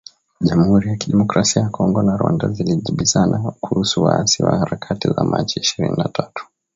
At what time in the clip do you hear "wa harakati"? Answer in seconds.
4.43-5.07